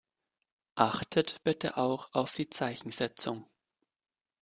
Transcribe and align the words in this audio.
Achtet 0.79 1.43
bitte 1.43 1.77
auch 1.77 2.09
auf 2.13 2.33
die 2.33 2.49
Zeichensetzung. 2.49 3.47